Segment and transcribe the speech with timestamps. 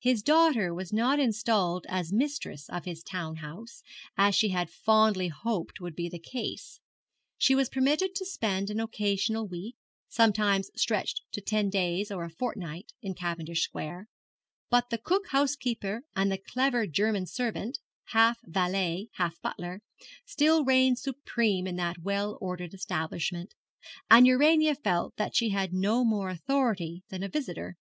[0.00, 3.82] His daughter was not installed as mistress of his town house,
[4.14, 6.78] as she had fondly hoped would be the case.
[7.38, 9.74] She was permitted to spend an occasional week,
[10.10, 14.08] sometimes stretched to ten days or a fortnight, in Cavendish Square;
[14.68, 17.78] but the cook housekeeper and the clever German servant,
[18.08, 19.80] half valet half butler,
[20.26, 23.54] still reigned supreme in that well ordered establishment;
[24.10, 27.78] and Urania felt that she had no more authority than a visitor.